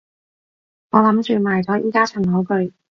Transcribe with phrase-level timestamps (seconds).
[0.89, 2.73] 我諗住賣咗依加層樓佢